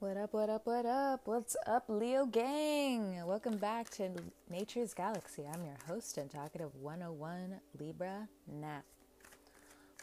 [0.00, 1.20] What up, what up, what up?
[1.26, 3.22] What's up, Leo Gang?
[3.26, 4.08] Welcome back to
[4.48, 5.44] Nature's Galaxy.
[5.44, 8.80] I'm your host and talkative 101 Libra Nat.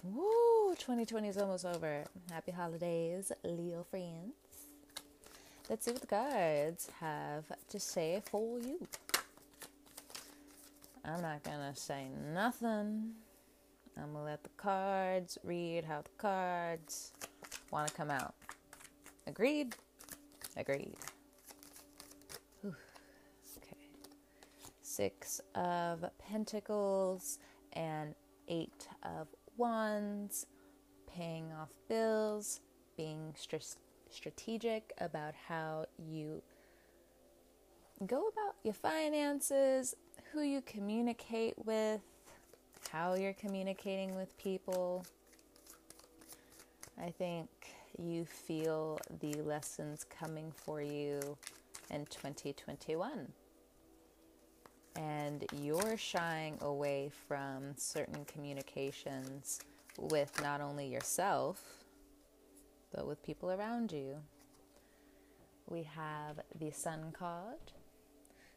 [0.03, 0.75] Woo!
[0.77, 2.03] 2020 is almost over.
[2.31, 4.35] Happy holidays, Leo friends.
[5.67, 8.87] Let's see what the cards have to say for you.
[11.03, 12.05] I'm not gonna say
[12.35, 13.13] nothing.
[13.97, 17.13] I'm gonna let the cards read how the cards
[17.71, 18.35] want to come out.
[19.25, 19.75] Agreed?
[20.57, 20.95] Agreed.
[22.61, 22.75] Whew.
[23.57, 23.77] Okay.
[24.81, 27.39] Six of Pentacles
[27.73, 28.15] and
[28.47, 30.47] Eight of Wands.
[31.07, 32.59] Paying off bills.
[32.97, 33.77] Being st-
[34.09, 36.41] strategic about how you
[38.05, 39.95] go about your finances,
[40.31, 42.01] who you communicate with,
[42.91, 45.05] how you're communicating with people.
[46.99, 47.49] I think
[47.97, 51.37] you feel the lessons coming for you
[51.89, 53.27] in 2021.
[54.95, 59.59] And you're shying away from certain communications
[59.97, 61.61] with not only yourself,
[62.93, 64.17] but with people around you.
[65.69, 67.73] We have the Sun card.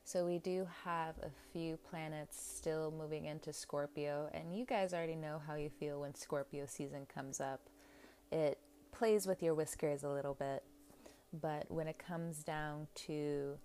[0.05, 5.15] So we do have a few planets still moving into Scorpio, and you guys already
[5.15, 7.61] know how you feel when Scorpio season comes up.
[8.33, 8.59] It
[8.93, 10.63] plays with your whiskers a little bit,
[11.41, 13.59] but when it comes down to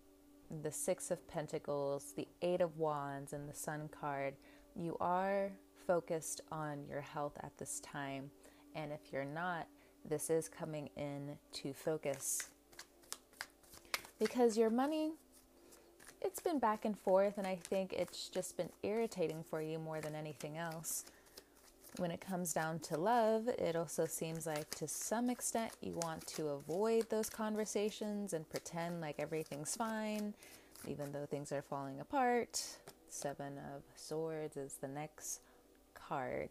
[0.62, 4.36] the Six of Pentacles, the Eight of Wands, and the Sun card,
[4.76, 5.52] you are
[5.88, 8.30] focused on your health at this time.
[8.76, 9.68] And if you're not,
[10.08, 12.50] this is coming in to focus.
[14.20, 15.14] Because your money,
[16.22, 20.02] it's been back and forth, and I think it's just been irritating for you more
[20.02, 21.06] than anything else.
[21.98, 26.28] When it comes down to love, it also seems like to some extent you want
[26.28, 30.34] to avoid those conversations and pretend like everything's fine,
[30.88, 32.62] even though things are falling apart.
[33.08, 35.40] Seven of Swords is the next
[35.94, 36.50] card.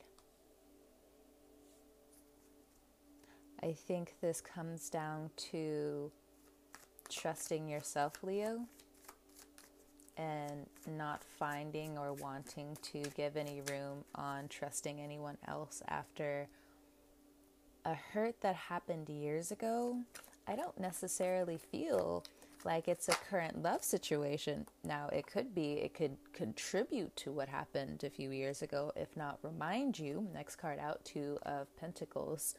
[3.63, 6.11] I think this comes down to
[7.11, 8.61] trusting yourself, Leo,
[10.17, 16.49] and not finding or wanting to give any room on trusting anyone else after
[17.85, 19.99] a hurt that happened years ago.
[20.47, 22.25] I don't necessarily feel
[22.65, 24.67] like it's a current love situation.
[24.85, 29.17] Now, it could be, it could contribute to what happened a few years ago, if
[29.17, 30.27] not remind you.
[30.33, 32.55] Next card out, Two of Pentacles.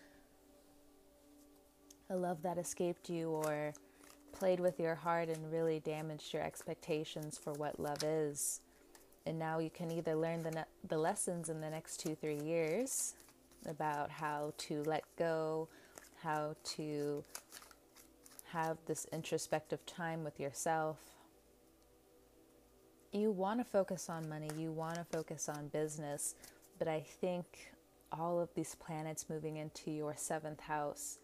[2.11, 3.73] A love that escaped you or
[4.35, 8.61] played with your heart and really damaged your expectations for what love is.
[9.25, 12.39] And now you can either learn the, ne- the lessons in the next two, three
[12.39, 13.15] years
[13.67, 15.67] about how to let go,
[16.21, 17.23] how to
[18.51, 20.97] have this introspective time with yourself.
[23.11, 26.35] You want to focus on money, you want to focus on business,
[26.77, 27.45] but I think
[28.11, 31.19] all of these planets moving into your seventh house,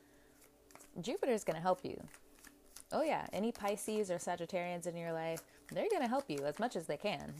[1.01, 2.01] Jupiter is going to help you.
[2.93, 5.41] Oh, yeah, any Pisces or Sagittarians in your life,
[5.71, 7.33] they're going to help you as much as they can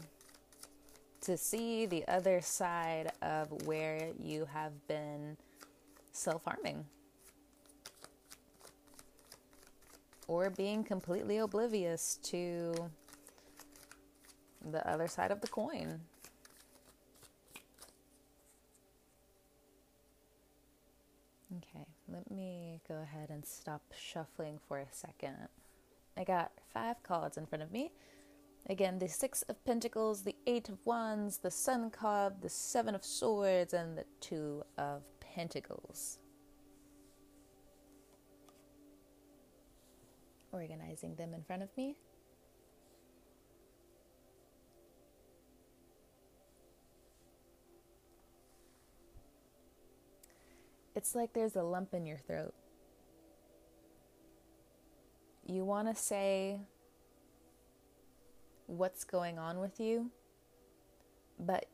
[1.22, 5.38] to see the other side of where you have been
[6.12, 6.86] self harming
[10.28, 12.74] or being completely oblivious to
[14.72, 16.00] the other side of the coin.
[21.58, 25.48] Okay, let me go ahead and stop shuffling for a second.
[26.18, 27.92] I got five cards in front of me.
[28.70, 33.04] Again, the Six of Pentacles, the Eight of Wands, the Sun card, the Seven of
[33.04, 36.20] Swords, and the Two of Pentacles.
[40.52, 41.96] Organizing them in front of me.
[51.02, 52.54] It's like there's a lump in your throat.
[55.48, 56.60] You want to say
[58.68, 60.12] what's going on with you,
[61.40, 61.66] but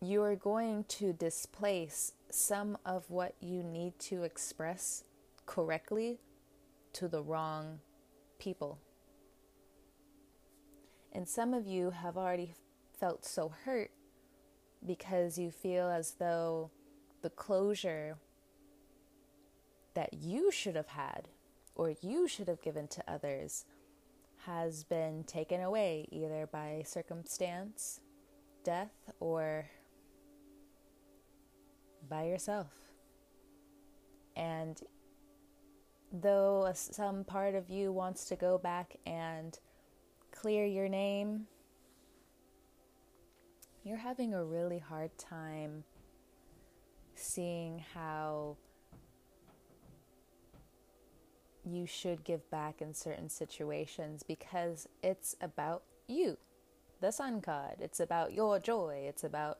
[0.00, 5.02] you're going to displace some of what you need to express
[5.44, 6.20] correctly
[6.92, 7.80] to the wrong
[8.38, 8.78] people.
[11.12, 12.54] And some of you have already
[12.96, 13.90] felt so hurt
[14.86, 16.70] because you feel as though
[17.22, 18.18] the closure
[19.96, 21.26] that you should have had
[21.74, 23.64] or you should have given to others
[24.44, 28.00] has been taken away either by circumstance,
[28.62, 29.66] death, or
[32.08, 32.68] by yourself.
[34.36, 34.78] And
[36.12, 39.58] though some part of you wants to go back and
[40.30, 41.46] clear your name,
[43.82, 45.84] you're having a really hard time
[47.14, 48.58] seeing how
[51.66, 56.38] you should give back in certain situations because it's about you,
[57.00, 57.76] the sun card.
[57.80, 59.04] It's about your joy.
[59.08, 59.58] It's about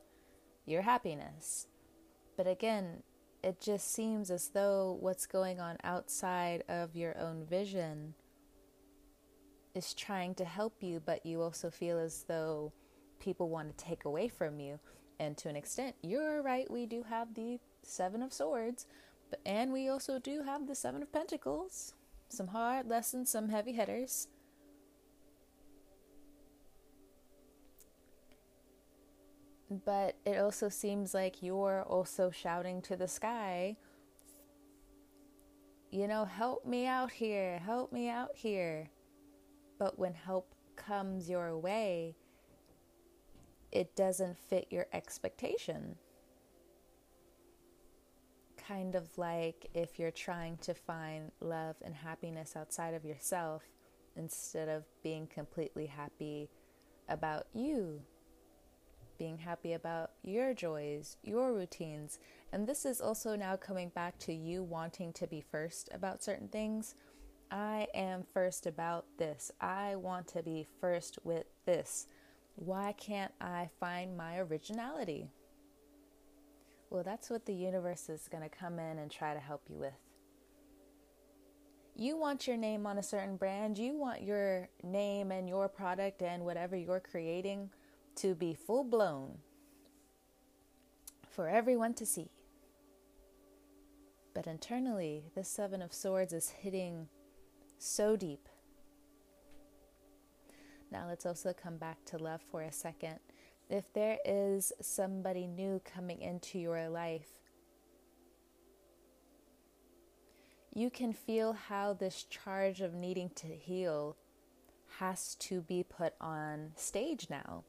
[0.65, 1.67] your happiness.
[2.37, 3.03] But again,
[3.43, 8.13] it just seems as though what's going on outside of your own vision
[9.75, 12.73] is trying to help you, but you also feel as though
[13.19, 14.79] people want to take away from you.
[15.19, 18.85] And to an extent, you're right, we do have the Seven of Swords,
[19.29, 21.93] but, and we also do have the Seven of Pentacles.
[22.29, 24.27] Some hard lessons, some heavy hitters.
[29.85, 33.75] But it also seems like you're also shouting to the sky,
[35.91, 38.89] you know, help me out here, help me out here.
[39.79, 42.15] But when help comes your way,
[43.71, 45.95] it doesn't fit your expectation.
[48.67, 53.63] Kind of like if you're trying to find love and happiness outside of yourself
[54.15, 56.49] instead of being completely happy
[57.07, 58.01] about you
[59.17, 62.19] being happy about your joys, your routines.
[62.51, 66.47] And this is also now coming back to you wanting to be first about certain
[66.47, 66.95] things.
[67.51, 69.51] I am first about this.
[69.61, 72.07] I want to be first with this.
[72.55, 75.29] Why can't I find my originality?
[76.89, 79.77] Well, that's what the universe is going to come in and try to help you
[79.77, 79.93] with.
[81.95, 86.21] You want your name on a certain brand, you want your name and your product
[86.21, 87.71] and whatever you're creating
[88.17, 89.39] to be full blown
[91.27, 92.29] for everyone to see.
[94.33, 97.07] But internally, the Seven of Swords is hitting
[97.79, 98.47] so deep.
[100.91, 103.19] Now, let's also come back to love for a second.
[103.69, 107.27] If there is somebody new coming into your life,
[110.73, 114.15] you can feel how this charge of needing to heal
[114.99, 117.63] has to be put on stage now.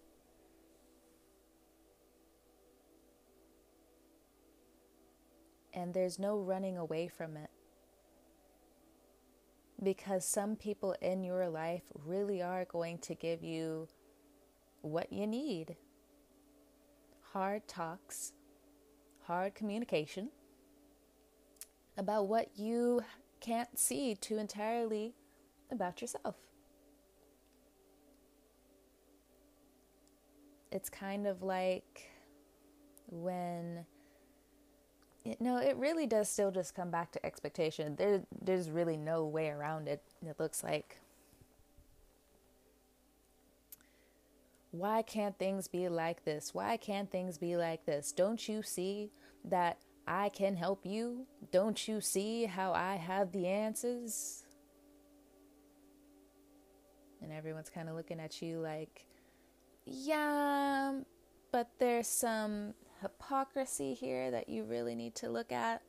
[5.79, 7.50] and there's no running away from it.
[9.81, 13.87] Because some people in your life really are going to give you
[14.83, 15.77] what you need
[17.33, 18.33] hard talks,
[19.27, 20.31] hard communication
[21.97, 23.01] about what you
[23.41, 25.15] can't see too entirely
[25.71, 26.37] about yourself.
[30.71, 32.11] It's kind of like
[33.07, 33.85] when
[35.41, 37.97] no, it really does still just come back to expectation.
[37.97, 40.03] There, there's really no way around it.
[40.27, 40.99] It looks like.
[44.70, 46.53] Why can't things be like this?
[46.53, 48.12] Why can't things be like this?
[48.12, 49.11] Don't you see
[49.44, 51.26] that I can help you?
[51.50, 54.44] Don't you see how I have the answers?
[57.23, 59.06] And everyone's kind of looking at you like,
[59.87, 61.00] yeah,
[61.50, 65.82] but there's some hypocrisy here that you really need to look at.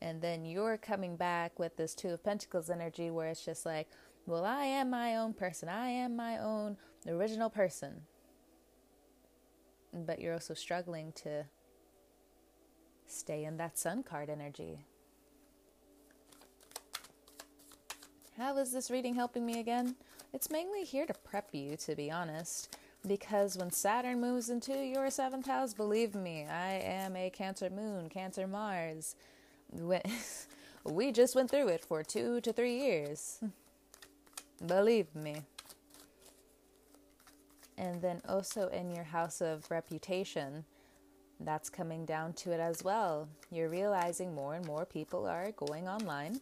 [0.00, 3.88] And then you're coming back with this Two of Pentacles energy where it's just like,
[4.28, 5.70] well, I am my own person.
[5.70, 8.02] I am my own original person.
[9.92, 11.46] But you're also struggling to
[13.06, 14.84] stay in that Sun card energy.
[18.36, 19.96] How is this reading helping me again?
[20.34, 22.76] It's mainly here to prep you, to be honest.
[23.06, 28.10] Because when Saturn moves into your seventh house, believe me, I am a Cancer moon,
[28.10, 29.16] Cancer Mars.
[30.84, 33.40] We just went through it for two to three years.
[34.66, 35.42] Believe me.
[37.76, 40.64] And then also in your house of reputation,
[41.40, 43.28] that's coming down to it as well.
[43.50, 46.40] You're realizing more and more people are going online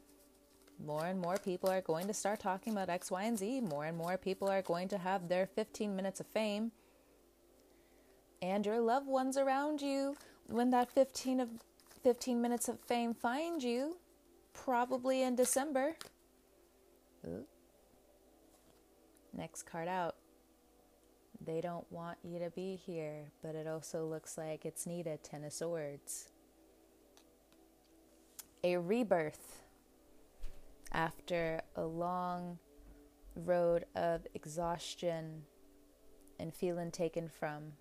[0.85, 3.63] more and more people are going to start talking about X, Y, and Z.
[3.63, 6.73] More and more people are going to have their 15 minutes of fame.
[8.43, 10.17] And your loved ones around you,
[10.49, 11.49] when that 15 of
[12.03, 13.97] 15 minutes of fame find you,
[14.53, 15.97] probably in December.
[17.27, 17.45] Ooh.
[19.37, 20.17] Next card out.
[21.45, 25.23] They don't want you to be here, but it also looks like it's needed.
[25.23, 26.31] Ten of Swords.
[28.65, 29.63] A rebirth
[30.93, 32.59] after a long
[33.35, 35.43] road of exhaustion
[36.41, 37.73] and feeling taken from.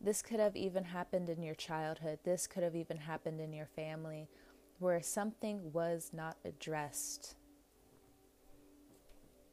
[0.00, 2.20] This could have even happened in your childhood.
[2.24, 4.28] This could have even happened in your family.
[4.78, 7.34] where something was not addressed.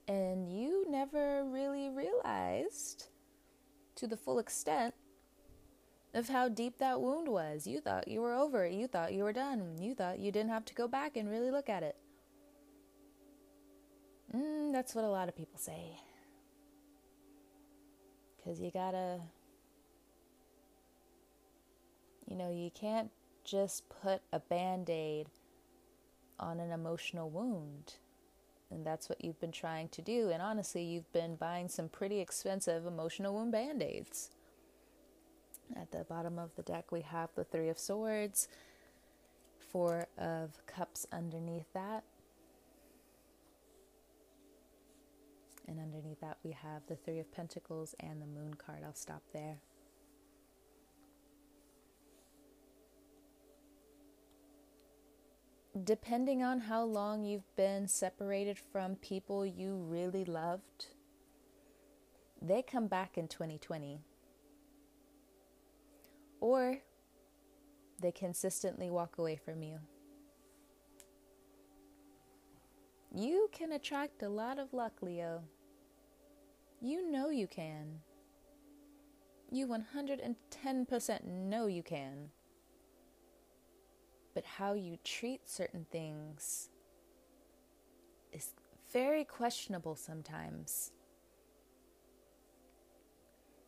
[0.08, 3.08] And you never really realized
[3.96, 4.94] to the full extent
[6.14, 7.66] of how deep that wound was.
[7.66, 8.74] You thought you were over it.
[8.74, 9.78] You thought you were done.
[9.80, 11.96] You thought you didn't have to go back and really look at it.
[14.36, 16.00] Mm, that's what a lot of people say.
[18.38, 19.20] Because you gotta,
[22.28, 23.10] you know, you can't
[23.44, 25.28] just put a band aid
[26.40, 27.96] on an emotional wound.
[28.74, 30.30] And that's what you've been trying to do.
[30.32, 34.32] And honestly, you've been buying some pretty expensive emotional wound band aids.
[35.76, 38.48] At the bottom of the deck, we have the Three of Swords,
[39.72, 42.04] Four of Cups underneath that.
[45.68, 48.80] And underneath that, we have the Three of Pentacles and the Moon card.
[48.86, 49.58] I'll stop there.
[55.82, 60.88] Depending on how long you've been separated from people you really loved,
[62.42, 64.00] they come back in 2020.
[66.42, 66.78] Or
[68.00, 69.80] they consistently walk away from you.
[73.16, 75.44] You can attract a lot of luck, Leo.
[76.82, 78.00] You know you can.
[79.52, 82.30] You 110% know you can
[84.34, 86.70] but how you treat certain things
[88.32, 88.52] is
[88.92, 90.92] very questionable sometimes.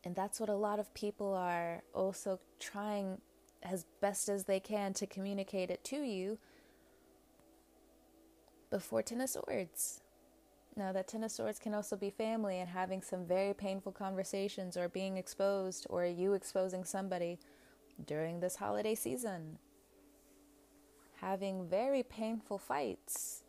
[0.04, 3.22] And that's what a lot of people are also trying
[3.64, 6.38] as best as they can to communicate it to you
[8.70, 10.02] before Ten of Swords.
[10.76, 14.78] Now, that Ten of Swords can also be family and having some very painful conversations
[14.78, 17.40] or being exposed or you exposing somebody
[18.06, 19.58] during this holiday season
[21.26, 23.42] having very painful fights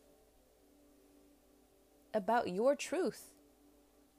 [2.14, 3.34] about your truth.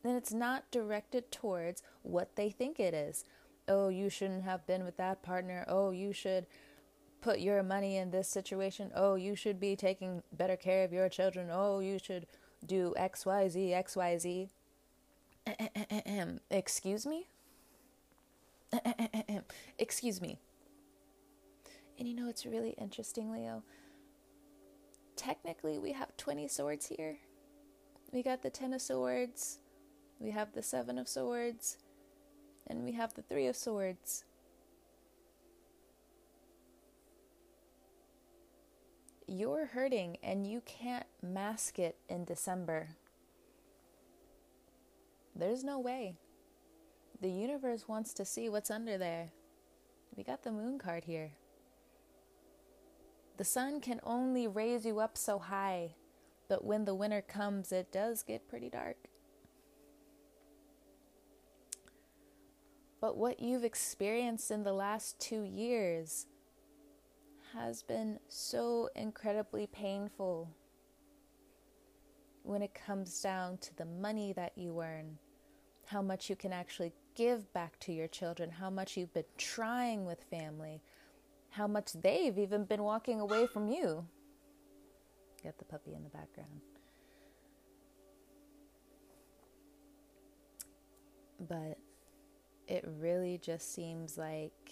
[0.03, 3.25] And it's not directed towards what they think it is.
[3.67, 5.65] Oh, you shouldn't have been with that partner.
[5.67, 6.45] Oh, you should
[7.19, 8.91] put your money in this situation.
[8.95, 11.49] Oh, you should be taking better care of your children.
[11.51, 12.27] Oh, you should
[12.63, 14.49] do XYZ, XYZ.
[16.51, 17.27] Excuse me?
[19.79, 20.37] Excuse me.
[21.97, 23.63] And you know, it's really interesting, Leo.
[25.15, 27.17] Technically, we have 20 swords here.
[28.13, 29.59] We got the Ten of Swords,
[30.19, 31.77] we have the Seven of Swords,
[32.67, 34.23] and we have the Three of Swords.
[39.27, 42.89] You're hurting and you can't mask it in December.
[45.35, 46.15] There's no way.
[47.19, 49.31] The universe wants to see what's under there.
[50.15, 51.31] We got the moon card here.
[53.37, 55.93] The sun can only raise you up so high,
[56.49, 58.97] but when the winter comes, it does get pretty dark.
[62.99, 66.25] But what you've experienced in the last two years
[67.53, 70.49] has been so incredibly painful
[72.41, 75.19] when it comes down to the money that you earn,
[75.85, 80.05] how much you can actually give back to your children, how much you've been trying
[80.05, 80.81] with family,
[81.57, 84.05] how much they've even been walking away from you.
[85.41, 86.61] Get the puppy in the background.
[91.39, 91.79] But
[92.67, 94.71] it really just seems like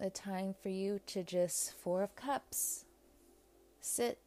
[0.00, 2.86] a time for you to just, Four of Cups,
[3.80, 4.18] sit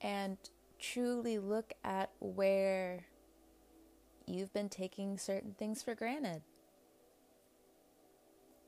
[0.00, 0.38] and
[0.78, 3.06] truly look at where
[4.26, 6.42] you've been taking certain things for granted.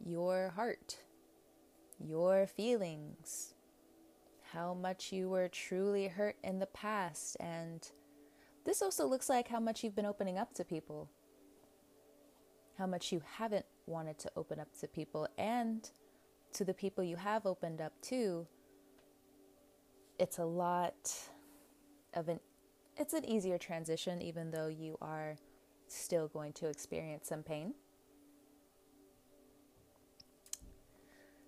[0.05, 0.99] Your heart,
[1.99, 3.55] your feelings,
[4.53, 7.37] how much you were truly hurt in the past.
[7.41, 7.89] And
[8.65, 11.09] this also looks like how much you've been opening up to people,
[12.79, 15.91] how much you haven't wanted to open up to people, and
[16.53, 18.47] to the people you have opened up to.
[20.19, 21.13] It's a lot
[22.15, 22.41] of an
[22.97, 25.37] it's an easier transition even though you are
[25.89, 27.75] still going to experience some pain.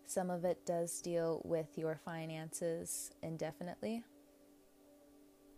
[0.06, 4.04] Some of it does deal with your finances indefinitely.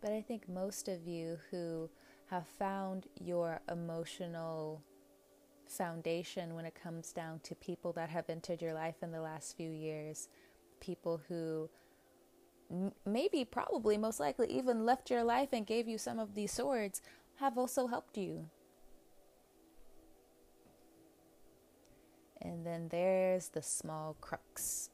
[0.01, 1.89] But I think most of you who
[2.31, 4.83] have found your emotional
[5.69, 9.57] foundation when it comes down to people that have entered your life in the last
[9.57, 10.29] few years,
[10.81, 11.69] people who
[13.05, 17.03] maybe, probably, most likely even left your life and gave you some of these swords,
[17.39, 18.51] have also helped you
[22.43, 24.91] And then there's the small crux.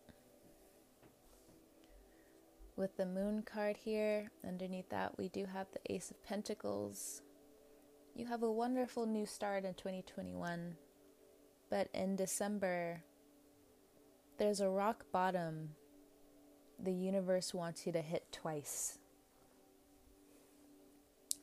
[2.77, 7.23] With the moon card here, underneath that, we do have the Ace of Pentacles.
[8.15, 10.75] You have a wonderful new start in 2021,
[11.71, 13.03] but in December,
[14.39, 15.71] there's a rock bottom
[16.79, 18.99] the universe wants you to hit twice.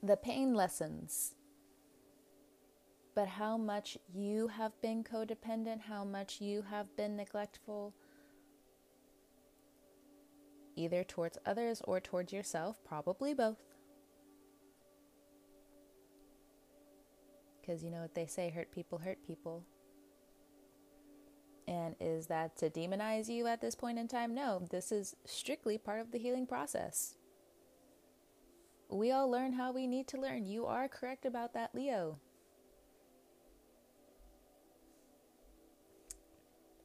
[0.02, 1.36] The pain lessens,
[3.16, 7.94] but how much you have been codependent, how much you have been neglectful,
[10.76, 13.60] either towards others or towards yourself, probably both.
[17.62, 19.64] Because you know what they say hurt people hurt people.
[21.68, 24.34] And is that to demonize you at this point in time?
[24.34, 27.16] No, this is strictly part of the healing process.
[28.90, 30.46] We all learn how we need to learn.
[30.46, 32.20] You are correct about that, Leo.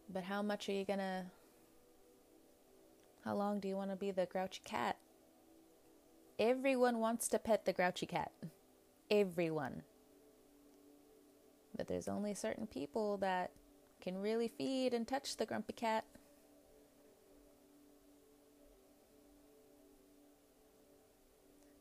[0.08, 1.26] But how much are you gonna.
[3.25, 4.97] How long do you want to be the grouchy cat?
[6.38, 8.32] Everyone wants to pet the grouchy cat.
[9.11, 9.82] Everyone.
[11.76, 13.50] But there's only certain people that
[14.00, 16.05] can really feed and touch the grumpy cat.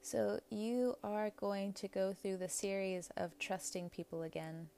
[0.02, 4.70] So, you are going to go through the series of trusting people again.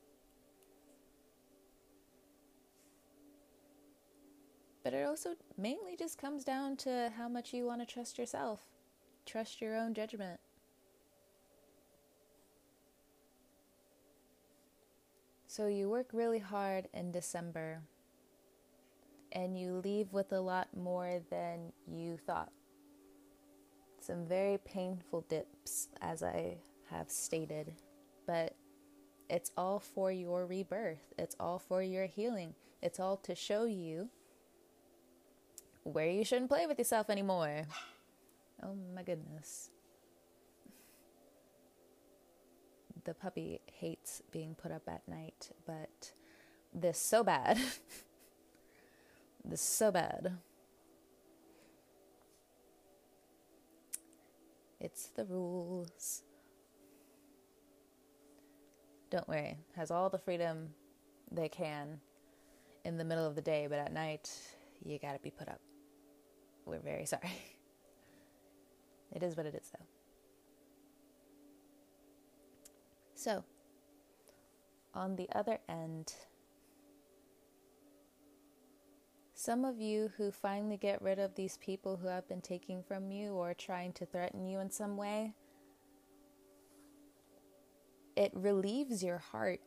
[4.83, 8.61] But it also mainly just comes down to how much you want to trust yourself,
[9.25, 10.39] trust your own judgment.
[15.49, 17.81] So you work really hard in December
[19.31, 22.51] and you leave with a lot more than you thought.
[23.99, 26.57] Some very painful dips, as I
[26.91, 27.73] have stated,
[28.27, 28.53] but
[29.27, 32.53] it's all for your rebirth, it's all for your healing,
[32.83, 34.09] it's all to show you
[35.81, 37.63] where you shouldn't play with yourself anymore.
[38.61, 39.71] Oh my goodness.
[43.05, 46.11] The puppy hates being put up at night, but
[46.73, 47.57] this so bad.
[49.45, 50.37] this so bad.
[54.79, 56.23] It's the rules.
[59.09, 60.69] Don't worry, has all the freedom
[61.31, 61.99] they can
[62.85, 64.29] in the middle of the day, but at night,
[64.85, 65.59] you gotta be put up.
[66.65, 67.31] We're very sorry.
[69.11, 69.88] It is what it is, though.
[73.19, 73.43] So,
[74.93, 76.13] on the other end,
[79.33, 83.11] some of you who finally get rid of these people who have been taking from
[83.11, 85.33] you or trying to threaten you in some way,
[88.15, 89.59] it relieves your heart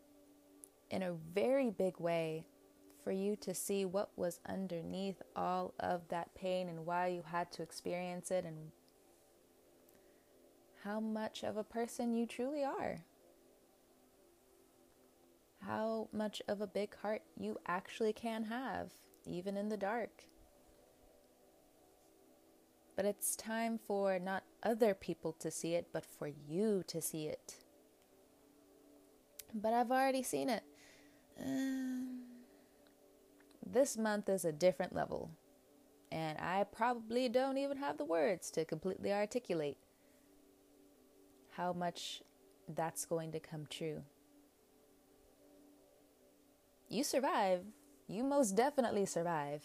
[0.90, 2.46] in a very big way
[3.04, 7.52] for you to see what was underneath all of that pain and why you had
[7.52, 8.70] to experience it and
[10.84, 13.04] how much of a person you truly are
[15.66, 18.92] how much of a big heart you actually can have,
[19.26, 20.24] even in the dark.
[22.96, 27.26] But it's time for not other people to see it, but for you to see
[27.26, 27.56] it.
[29.54, 30.62] But I've already seen it.
[31.40, 32.22] Um,
[33.64, 35.30] this month is a different level,
[36.10, 39.78] and I probably don't even have the words to completely articulate
[41.56, 42.22] how much
[42.68, 44.02] that's going to come true
[46.92, 47.62] you survive.
[48.06, 49.62] You most definitely survive.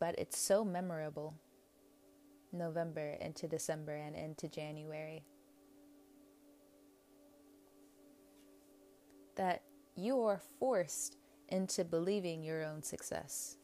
[0.00, 1.34] But it's so memorable.
[2.52, 5.24] November into December and into January.
[9.36, 9.62] That
[9.94, 11.16] you are forced
[11.48, 13.56] into believing your own success.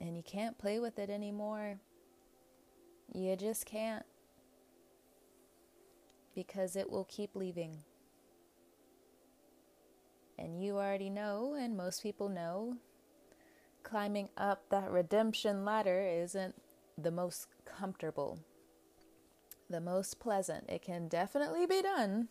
[0.00, 1.80] And you can't play with it anymore.
[3.14, 4.04] You just can't.
[6.34, 7.78] Because it will keep leaving.
[10.38, 12.76] And you already know, and most people know,
[13.82, 16.54] climbing up that redemption ladder isn't
[16.96, 18.38] the most comfortable,
[19.68, 20.68] the most pleasant.
[20.68, 22.28] It can definitely be done,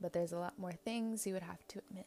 [0.00, 2.06] but there's a lot more things you would have to admit.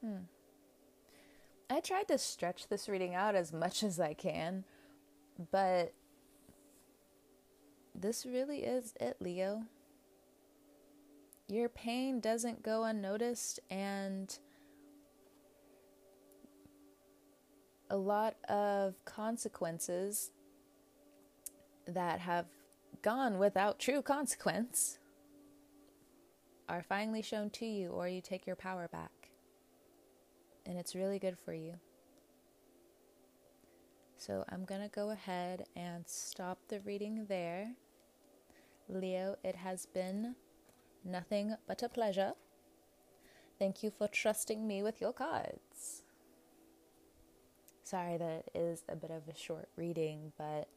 [0.00, 0.24] Hmm.
[1.70, 4.64] I tried to stretch this reading out as much as I can,
[5.50, 5.92] but
[8.00, 9.62] this really is it, Leo.
[11.48, 14.38] Your pain doesn't go unnoticed, and
[17.90, 20.30] a lot of consequences
[21.86, 22.46] that have
[23.02, 24.98] gone without true consequence
[26.68, 29.30] are finally shown to you, or you take your power back.
[30.66, 31.74] And it's really good for you.
[34.18, 37.68] So I'm going to go ahead and stop the reading there.
[38.88, 40.34] Leo, it has been
[41.04, 42.32] nothing but a pleasure.
[43.58, 46.02] Thank you for trusting me with your cards.
[47.82, 50.68] Sorry that is a bit of a short reading, but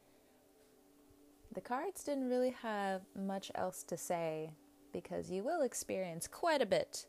[1.54, 4.52] the cards didn't really have much else to say
[4.94, 7.06] because you will experience quite a bit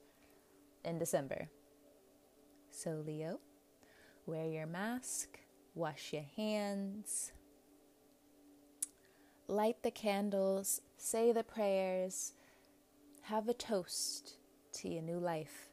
[0.85, 1.49] in December.
[2.71, 3.39] So, Leo,
[4.27, 5.39] wear your mask,
[5.75, 7.33] wash your hands,
[9.53, 12.33] light the candles, say the prayers,
[13.23, 14.39] have a toast
[14.73, 15.69] to your new life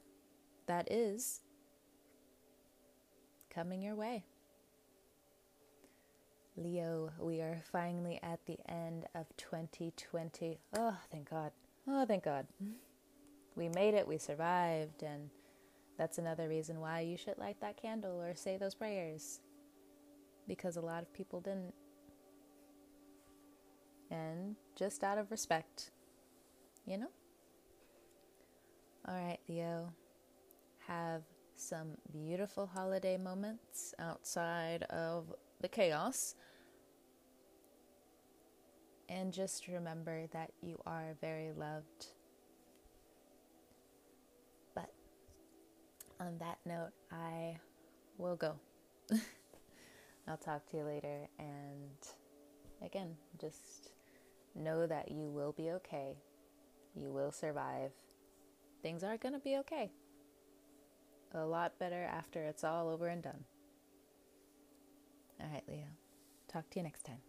[0.68, 1.42] that is
[3.50, 4.26] coming your way.
[6.58, 10.60] Leo, we are finally at the end of 2020.
[10.78, 11.52] Oh, thank God.
[11.88, 12.46] Oh, thank God.
[13.56, 15.30] We made it, we survived, and
[15.98, 19.40] that's another reason why you should light that candle or say those prayers.
[20.50, 21.74] Because a lot of people didn't.
[24.12, 25.92] And just out of respect,
[26.86, 27.10] you know?
[29.08, 29.94] All right, Leo.
[30.88, 31.24] Have
[31.56, 36.36] some beautiful holiday moments outside of the chaos.
[39.10, 42.08] And just remember that you are very loved.
[44.76, 44.92] But
[46.20, 47.58] on that note, I
[48.18, 48.56] will go.
[50.28, 51.28] I'll talk to you later.
[51.40, 51.98] And
[52.84, 53.90] again, just
[54.60, 56.18] know that you will be okay.
[56.96, 57.92] You will survive.
[58.82, 59.92] Things are going to be okay.
[61.34, 63.46] A lot better after it's all over and done.
[65.40, 65.88] All right, Leo.
[66.48, 67.29] Talk to you next time.